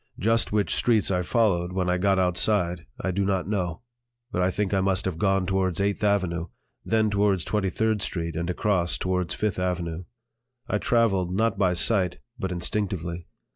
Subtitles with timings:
[0.17, 3.83] Just which streets I followed when I got outside I do not know,
[4.31, 6.47] but I think I must have gone towards Eighth Avenue,
[6.83, 10.05] then down towards Twenty third Street and across towards Fifth Avenue.
[10.67, 13.27] I traveled, not by sight, but instinctively.